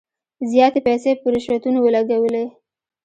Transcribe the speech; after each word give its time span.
زیاتي 0.51 0.79
پیسې 0.87 1.11
په 1.21 1.27
رشوتونو 1.33 1.79
ولګولې. 1.81 2.45